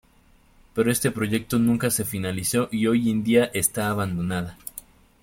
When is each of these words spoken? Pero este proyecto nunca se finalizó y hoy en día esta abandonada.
Pero 0.73 0.89
este 0.91 1.11
proyecto 1.11 1.59
nunca 1.59 1.91
se 1.91 2.05
finalizó 2.05 2.69
y 2.71 2.87
hoy 2.87 3.11
en 3.11 3.23
día 3.23 3.51
esta 3.53 3.91
abandonada. 3.91 4.57